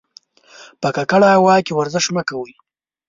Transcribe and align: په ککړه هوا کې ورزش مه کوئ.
په 0.81 0.87
ککړه 0.95 1.29
هوا 1.37 1.55
کې 1.65 1.73
ورزش 1.75 2.05
مه 2.15 2.21
کوئ. 2.29 2.53